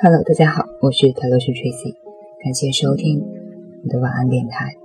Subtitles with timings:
[0.00, 1.96] Hello，大家好，我是泰勒斯 Tracy，
[2.40, 3.20] 感谢收听
[3.82, 4.76] 我的晚安电台。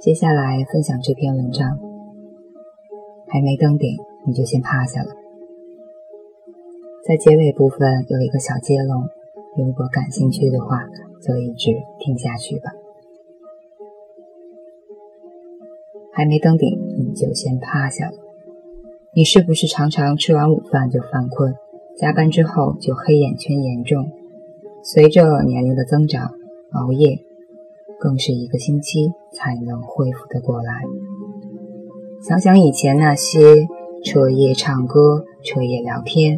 [0.00, 1.78] 接下来分享这篇文章，
[3.28, 5.10] 还没登顶你就先趴下了。
[7.06, 9.10] 在结尾部分有一个小接龙，
[9.58, 10.88] 如果感兴趣的话，
[11.20, 12.72] 就一直听下去吧。
[16.14, 18.16] 还没登顶你就先趴下了。
[19.14, 21.54] 你是不是常常吃完午饭就犯困？
[21.96, 24.10] 加班之后就黑眼圈严重，
[24.82, 26.32] 随着年龄的增长，
[26.72, 27.20] 熬夜
[28.00, 30.82] 更是一个星期才能恢复的过来。
[32.20, 33.68] 想想以前那些
[34.04, 36.36] 彻夜唱歌、彻夜聊天、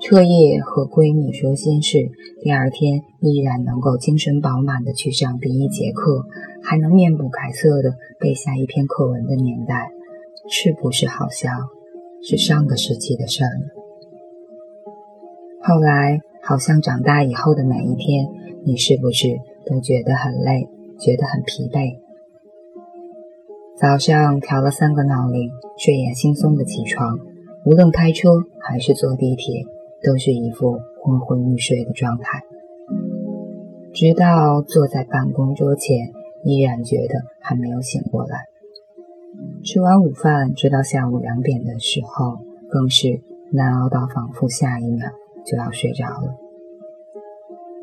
[0.00, 2.10] 彻夜和闺蜜说心事，
[2.40, 6.24] 第二天依然能够精神饱满的去上第一节课，
[6.62, 9.90] 还能面不改色的背下一篇课文的年代，
[10.48, 11.68] 是不是好像
[12.22, 13.79] 是上个世纪的事儿呢？
[15.62, 18.26] 后来，好像长大以后的每一天，
[18.64, 19.28] 你是不是
[19.66, 20.66] 都觉得很累，
[20.98, 21.98] 觉得很疲惫？
[23.76, 27.18] 早上调了三个闹铃，睡眼惺忪的起床，
[27.66, 29.64] 无论开车还是坐地铁，
[30.02, 32.42] 都是一副昏昏欲睡的状态。
[33.92, 36.10] 直到坐在办公桌前，
[36.44, 38.44] 依然觉得还没有醒过来。
[39.62, 42.38] 吃完午饭，直到下午两点的时候，
[42.70, 43.20] 更是
[43.52, 45.10] 难熬到仿佛下一秒。
[45.50, 46.36] 就要睡着了。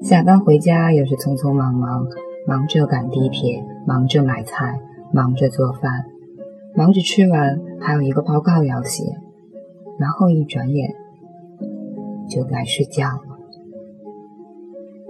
[0.02, 2.08] 下班回家又是匆匆忙忙，
[2.48, 4.80] 忙着赶地铁，忙着买菜，
[5.12, 6.06] 忙着做饭，
[6.76, 9.04] 忙着吃完还有一个报告要写，
[10.00, 10.96] 然后一转眼
[12.30, 13.40] 就该睡觉了。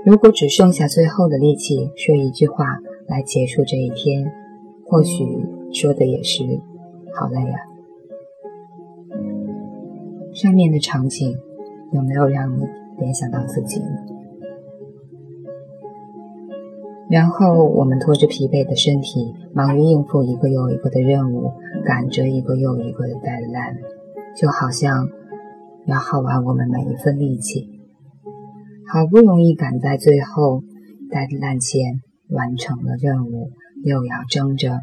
[0.05, 4.31] 如果只剩下最后的力气说一句话来结束这一天，
[4.85, 5.25] 或许
[5.73, 6.43] 说的也是
[7.13, 7.59] 好累啊。
[10.33, 11.37] 上面的场景。
[11.93, 12.65] 有没有让你
[12.97, 13.87] 联想到自己呢？
[17.09, 21.53] 然后我们拖着疲惫的身体，忙于应付一个又一个的任务，
[21.85, 23.77] 赶着一个又一个的 deadline，
[24.35, 25.07] 就好像
[25.85, 27.69] 要耗完我们每一份力气。
[28.91, 30.63] 好不容易赶在最后
[31.09, 33.51] deadline 前完成了任务，
[33.85, 34.73] 又要睁着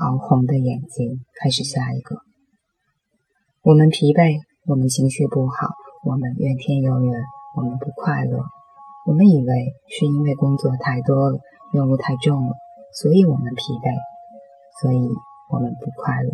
[0.00, 2.16] 熬红的眼睛开始下一个。
[3.62, 5.68] 我们疲惫，我们情绪不好。
[6.02, 7.24] 我们怨天尤人，
[7.56, 8.44] 我们不快乐。
[9.06, 11.38] 我们以为是因为工作太多了，
[11.72, 12.54] 任务太重了，
[12.92, 13.94] 所以我们疲惫，
[14.80, 15.08] 所以
[15.50, 16.30] 我们不快乐。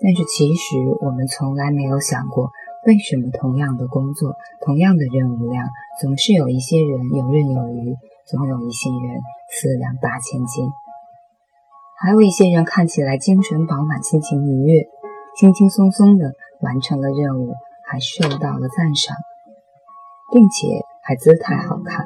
[0.00, 2.50] 但是其实我们从来没有想过，
[2.86, 4.34] 为什么同样的工作、
[4.64, 5.68] 同样的任务量，
[6.00, 10.70] 总是有一些人游刃有余，总有一些人四两八千斤，
[11.98, 14.86] 还有一些人看起来精神饱满、心情愉悦，
[15.36, 17.54] 轻轻松松的完成了任务。
[17.86, 19.16] 还受到了赞赏，
[20.32, 20.66] 并且
[21.02, 22.04] 还姿态好看。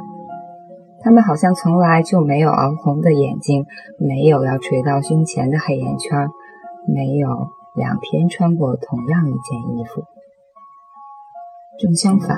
[1.02, 3.64] 他们好像从来就没有熬红的眼睛，
[3.98, 6.28] 没有要垂到胸前的黑眼圈，
[6.86, 10.04] 没有两天穿过同样一件衣服。
[11.78, 12.36] 正相反，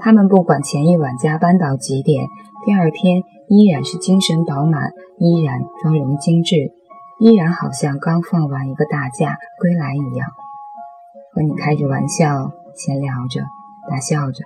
[0.00, 2.24] 他们不管前一晚加班到几点，
[2.64, 6.72] 第二天依然是精神饱满，依然妆容精致，
[7.20, 10.30] 依然好像刚放完一个大假归来一样，
[11.34, 12.52] 和你开着玩笑。
[12.74, 13.42] 闲聊着，
[13.88, 14.44] 大笑着，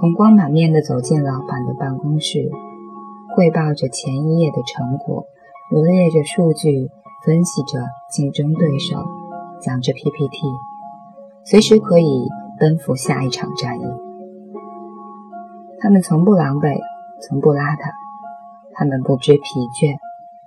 [0.00, 2.50] 红光满面地走进老板的办公室，
[3.36, 5.24] 汇报着前一夜的成果，
[5.70, 6.90] 罗列着数据，
[7.24, 7.78] 分析着
[8.10, 8.96] 竞争对手，
[9.60, 10.46] 讲着 PPT，
[11.44, 12.28] 随时可以
[12.58, 13.84] 奔赴下一场战役。
[15.80, 16.78] 他们从不狼狈，
[17.20, 17.90] 从不邋遢，
[18.74, 19.96] 他们不知疲倦，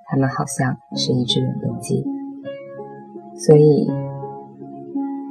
[0.05, 2.05] 他们好像是一只永动机。
[3.37, 3.91] 所以，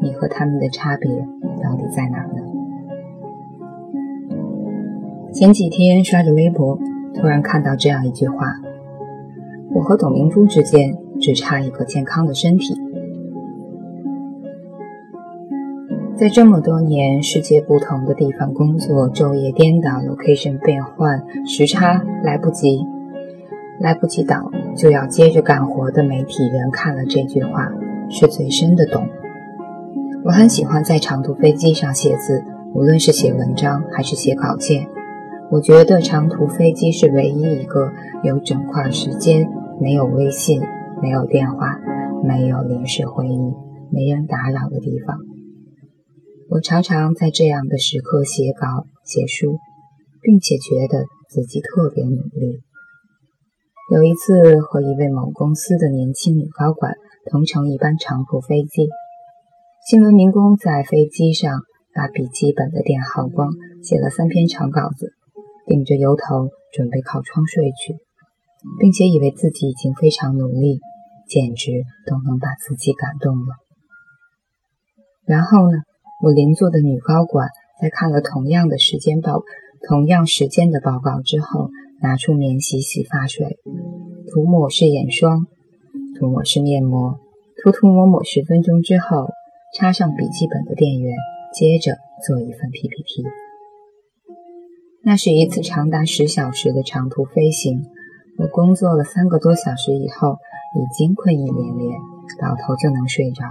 [0.02, 1.26] 你和他们的差别。
[1.64, 2.42] 到底在哪呢？
[5.32, 6.78] 前几天刷着微博，
[7.14, 8.54] 突然看到这样一句话
[9.74, 12.78] ：“我和董明珠之间只差一个健康的身体。”
[16.14, 22.86] 在这么多年世界不同的地方工作，昼夜颠倒，location 变换，时差来不及，
[23.80, 27.72] 来不及倒就要接着干活的媒体人看了这句话，
[28.08, 29.08] 是最深的懂。
[30.24, 32.42] 我很喜欢在长途飞机上写字，
[32.74, 34.88] 无论是写文章还是写稿件。
[35.50, 37.92] 我觉得长途飞机是唯一一个
[38.22, 39.46] 有整块时间、
[39.82, 40.62] 没有微信、
[41.02, 41.78] 没有电话、
[42.24, 43.52] 没有临时会议、
[43.92, 45.18] 没人打扰的地方。
[46.48, 49.58] 我常常在这样的时刻写稿、写书，
[50.22, 52.60] 并且觉得自己特别努力。
[53.92, 56.94] 有一次和一位某公司的年轻女高管
[57.30, 58.88] 同乘一班长途飞机。
[59.84, 61.60] 新闻民工在飞机上
[61.92, 63.50] 把笔记本的电耗光，
[63.82, 65.12] 写了三篇长稿子，
[65.66, 67.98] 顶着油头准备靠窗睡去，
[68.80, 70.80] 并且以为自己已经非常努力，
[71.28, 73.56] 简直都能把自己感动了。
[75.26, 75.76] 然后呢，
[76.22, 79.42] 我邻座的女高管在看了同样的时间报、
[79.86, 81.68] 同样时间的报告之后，
[82.00, 83.58] 拿出免洗洗发水，
[84.32, 85.46] 涂抹式眼霜，
[86.18, 87.18] 涂抹式面膜，
[87.62, 89.28] 涂涂抹抹十分钟之后，
[89.74, 91.16] 插上笔记本的电源，
[91.52, 93.24] 接着做一份 PPT。
[95.02, 97.82] 那是一次长达十小时的长途飞行，
[98.38, 100.38] 我工作了三个多小时以后，
[100.78, 101.98] 已经困意连连，
[102.40, 103.42] 倒头就能睡着。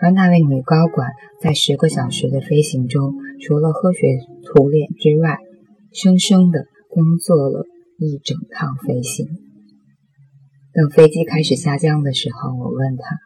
[0.00, 1.10] 而那位女高管
[1.40, 3.12] 在十个小时的飞行中，
[3.44, 5.38] 除了喝水涂脸之外，
[5.92, 7.66] 生生的工作了
[7.98, 9.26] 一整趟飞行。
[10.72, 13.18] 等飞机开始下降的时候，我问她：“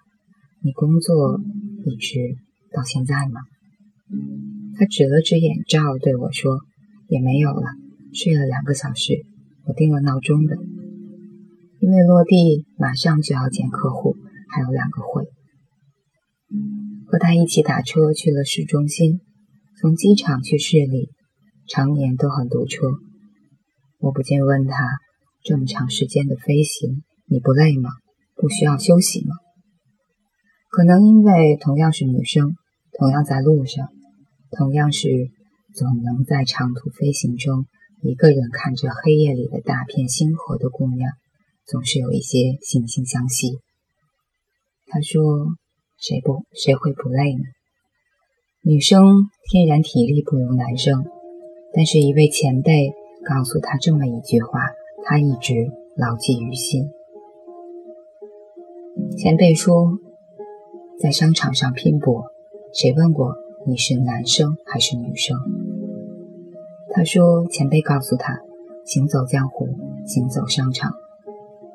[0.66, 1.40] 你工作
[1.86, 2.36] 一直
[2.74, 3.40] 到现在吗？”
[4.76, 6.58] 他指了指眼罩，对我说。
[7.08, 7.62] 也没有了，
[8.12, 9.24] 睡了两个小时，
[9.64, 10.56] 我定了闹钟的，
[11.78, 14.16] 因为落地马上就要见客户，
[14.48, 15.22] 还有两个会。
[17.06, 19.20] 和他一起打车去了市中心，
[19.80, 21.10] 从机场去市里，
[21.68, 22.88] 常年都很堵车。
[24.00, 24.98] 我不禁问他：
[25.44, 27.90] 这么长时间的飞行，你不累吗？
[28.34, 29.36] 不需要休息吗？
[30.76, 32.54] 可能因为同样是女生，
[32.98, 33.88] 同样在路上，
[34.50, 35.08] 同样是。
[35.74, 37.66] 总能在长途飞行中，
[38.00, 41.10] 一个人看着黑夜里的大片星河的姑娘，
[41.66, 43.58] 总是有一些惺惺相惜。
[44.86, 45.48] 他说
[46.00, 47.42] ：“谁不谁会不累呢？
[48.62, 51.04] 女生天然体力不如男生。”
[51.76, 52.94] 但是，一位前辈
[53.28, 54.60] 告诉他这么一句话，
[55.04, 55.52] 他一直
[55.98, 56.88] 牢记于心。
[59.18, 59.98] 前辈说
[61.00, 62.24] ：“在商场上拼搏，
[62.72, 65.36] 谁问过你是男生还是女生？”
[66.92, 68.40] 他说：“前辈告诉他，
[68.84, 69.68] 行走江湖，
[70.06, 70.94] 行走商场，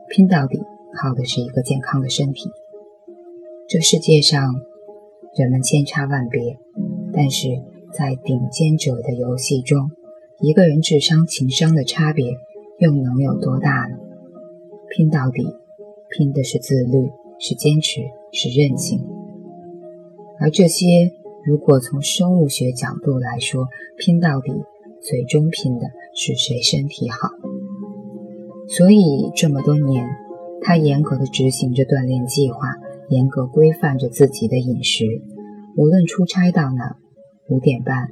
[0.09, 0.59] 拼到底
[0.95, 2.49] 靠的是一个健康的身体。
[3.67, 4.55] 这世界上
[5.35, 6.57] 人们千差万别，
[7.13, 7.47] 但是
[7.93, 9.91] 在顶尖者的游戏中，
[10.39, 12.25] 一个人智商、情商的差别
[12.79, 13.97] 又能有多大呢？
[14.89, 15.45] 拼到底，
[16.09, 18.01] 拼的是自律，是坚持，
[18.33, 18.99] 是韧性。
[20.41, 21.13] 而这些，
[21.45, 23.67] 如果从生物学角度来说，
[23.97, 24.51] 拼到底。”
[25.03, 27.31] 最终拼的是谁身体好，
[28.67, 30.07] 所以这么多年，
[30.61, 32.59] 他严格的执行着锻炼计划，
[33.09, 35.23] 严格规范着自己的饮食。
[35.75, 36.97] 无论出差到哪，
[37.49, 38.09] 五点半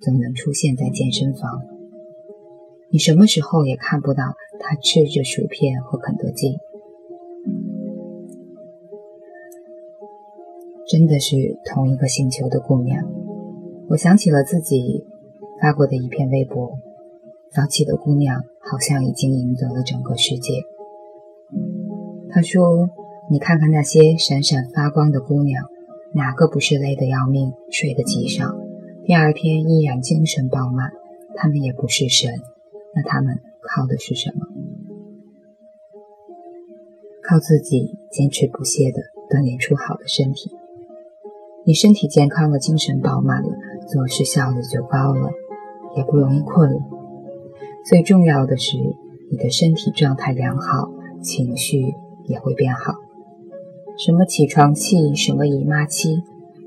[0.00, 1.62] 总能出现在健身房。
[2.90, 6.56] 你什么时候也看不到他吃着薯片和肯德基。
[10.92, 13.02] 真的是同一个星球的姑娘，
[13.88, 15.06] 我想起了自己。
[15.58, 16.76] 发过的一篇微博，
[17.50, 20.52] 早起的姑娘好像已经赢得了整个世界。
[22.28, 22.90] 他说
[23.30, 25.64] ：“你看看那些闪闪发光的姑娘，
[26.14, 28.44] 哪个不是累得要命，睡得极少，
[29.06, 30.90] 第二天依然精神饱满？
[31.36, 32.28] 她们也不是神，
[32.96, 34.44] 那她们靠的是什么？
[37.22, 40.50] 靠自己坚持不懈地锻炼出好的身体。
[41.64, 43.48] 你身体健康了，精神饱满了，
[43.88, 45.30] 做事效率就高了。”
[45.94, 46.80] 也不容易困了。
[47.84, 48.78] 最重要的是，
[49.30, 50.90] 你的身体状态良好，
[51.20, 52.94] 情绪也会变好。
[53.98, 56.22] 什么起床气，什么姨妈期，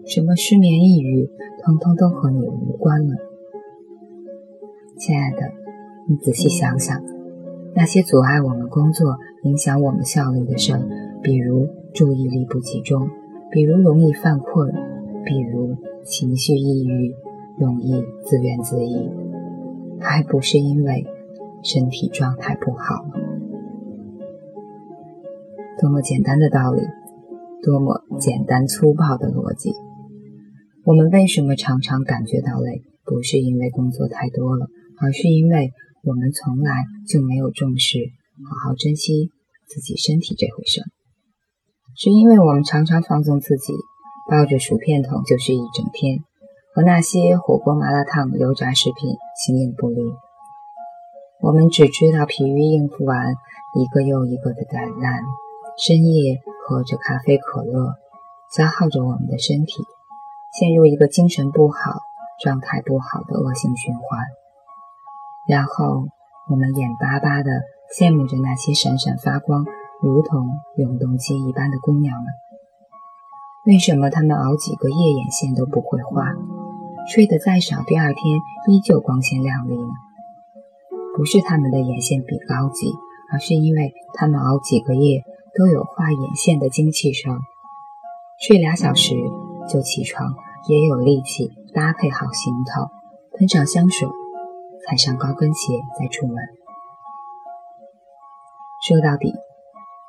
[0.05, 1.27] 什么失眠抑郁，
[1.63, 3.15] 通通都和你无关了。
[4.99, 5.37] 亲爱的，
[6.07, 7.01] 你仔细想想，
[7.73, 10.73] 那些阻碍我们工作、影响我们效率的事，
[11.23, 13.09] 比如注意力不集中，
[13.51, 14.71] 比如容易犯困，
[15.25, 17.13] 比如情绪抑郁。
[17.57, 19.09] 容易自怨自艾，
[20.01, 21.05] 还不是因为
[21.63, 23.13] 身体状态不好吗？
[25.79, 26.81] 多么简单的道理，
[27.63, 29.71] 多么简单粗暴的逻辑。
[30.83, 32.81] 我们为什么常常感觉到累？
[33.05, 34.67] 不是因为工作太多了，
[34.99, 35.71] 而是因为
[36.03, 36.73] 我们从来
[37.07, 37.99] 就没有重视
[38.43, 39.29] 好好珍惜
[39.65, 40.81] 自己身体这回事。
[41.95, 43.73] 是因为我们常常放纵自己，
[44.29, 46.23] 抱着薯片桶就是一整天。
[46.73, 50.01] 和那些火锅、麻辣烫、油炸食品形影不离。
[51.39, 53.33] 我们只知道疲于应付完
[53.75, 55.23] 一个又一个的灾难，
[55.77, 57.95] 深夜喝着咖啡、可乐，
[58.51, 59.85] 消耗着我们的身体，
[60.59, 62.01] 陷入一个精神不好、
[62.43, 64.19] 状态不好的恶性循环。
[65.47, 66.09] 然后
[66.49, 67.51] 我们眼巴巴地
[67.97, 69.65] 羡慕着那些闪闪发光、
[70.09, 70.47] 如同
[70.77, 72.25] 永动机一般的姑娘们。
[73.65, 76.33] 为什么她们熬几个夜眼线都不会花？
[77.07, 79.89] 睡得再少，第二天依旧光鲜亮丽呢？
[81.15, 82.93] 不是他们的眼线笔高级，
[83.31, 85.23] 而是因为他们熬几个夜
[85.57, 87.31] 都有画眼线的精气神，
[88.39, 89.15] 睡俩小时
[89.67, 90.33] 就起床，
[90.67, 92.89] 也有力气搭配好行头，
[93.37, 94.07] 喷上香水，
[94.87, 96.35] 踩上高跟鞋再出门。
[98.87, 99.33] 说到底，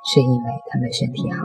[0.06, 1.44] 是因为他们身体好，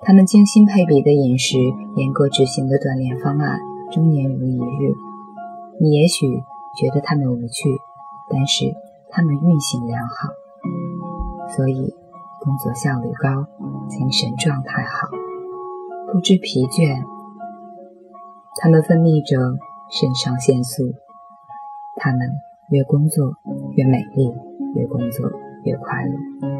[0.00, 1.58] 他们精心配比的饮食，
[1.96, 3.58] 严格执行的锻炼方案。
[3.92, 4.94] 终年如一日，
[5.78, 6.26] 你也许
[6.76, 7.78] 觉得他们无趣，
[8.30, 8.74] 但是
[9.10, 10.28] 他们运行良好，
[11.54, 11.94] 所以
[12.40, 13.46] 工作效率高，
[13.88, 15.08] 精神状态好，
[16.12, 17.04] 不知疲倦。
[18.60, 19.58] 他们分泌着
[19.90, 20.94] 肾上腺素，
[21.96, 22.20] 他们
[22.70, 23.34] 越工作
[23.76, 24.32] 越美丽，
[24.74, 25.30] 越工作
[25.64, 26.55] 越快乐。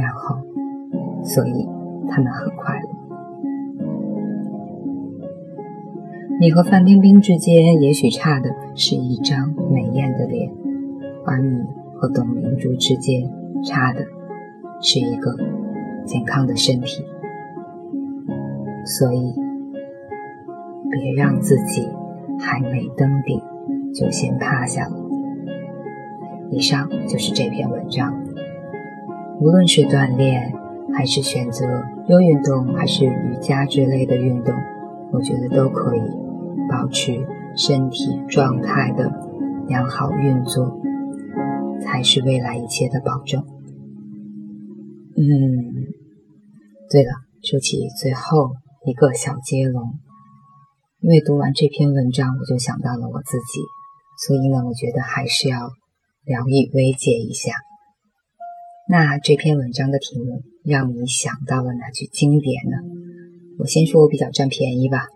[0.00, 0.36] 然后，
[1.22, 1.68] 所以
[2.08, 2.88] 他们很快乐。
[6.40, 10.50] 你和范冰冰之间也许差的是一张美艳的脸，
[11.26, 11.58] 而你
[11.96, 13.30] 和董明珠之间
[13.62, 14.00] 差的
[14.80, 15.36] 是一个
[16.06, 17.04] 健康的身体。
[18.86, 19.34] 所以，
[20.90, 21.86] 别让自己
[22.38, 23.38] 还没登顶
[23.94, 24.96] 就先趴下了。
[26.50, 28.29] 以上就是这篇文章。
[29.40, 30.52] 无论是锻炼，
[30.94, 31.64] 还是选择
[32.08, 34.54] 有运动，还是瑜伽之类的运动，
[35.12, 36.00] 我觉得都可以。
[36.68, 39.10] 保持身体状态的
[39.66, 40.78] 良好运作，
[41.82, 43.42] 才是未来一切的保证。
[45.16, 45.24] 嗯，
[46.90, 47.10] 对了，
[47.42, 48.52] 说起最后
[48.86, 49.82] 一个小接龙，
[51.00, 53.62] 因为读完这篇文章，我就想到了我自己，
[54.26, 55.58] 所以呢，我觉得还是要
[56.24, 57.52] 聊以慰藉一下。
[58.90, 62.76] 那这篇文章的题目让你想到了哪句经典呢？
[63.60, 65.06] 我先说我比较占便宜吧。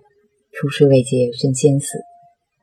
[0.52, 1.98] 出师未捷身先死，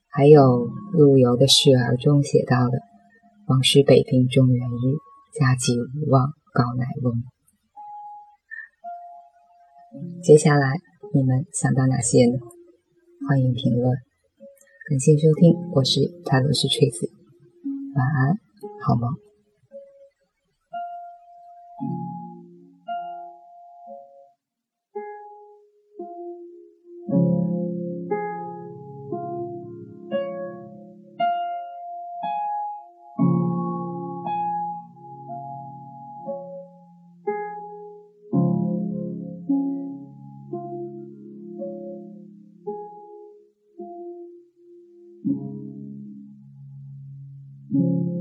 [0.07, 2.79] 还有陆游的示儿中写到的
[3.47, 4.95] “王师北定中原日，
[5.37, 7.21] 家祭无忘告乃翁”。
[10.23, 10.77] 接下来
[11.13, 12.37] 你们想到哪些呢？
[13.27, 13.97] 欢迎评论。
[14.89, 17.09] 感谢收听，我是泰罗斯 Tracy，
[17.97, 18.37] 晚安，
[18.87, 19.30] 好梦。
[21.81, 21.97] thank mm
[47.73, 48.15] -hmm.
[48.15, 48.20] you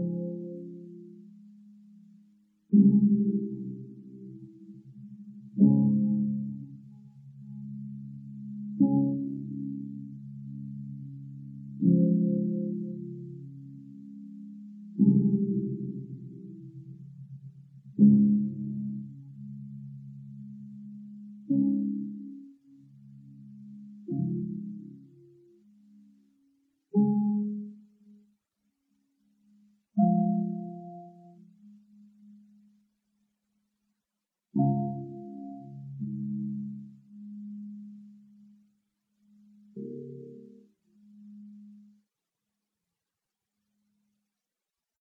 [21.50, 22.09] うん。